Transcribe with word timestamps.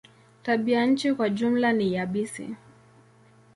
Tabianchi 0.43 1.13
kwa 1.13 1.29
jumla 1.29 1.73
ni 1.73 1.93
yabisi. 1.93 2.55